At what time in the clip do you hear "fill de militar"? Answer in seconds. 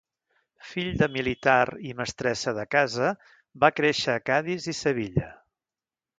0.69-1.73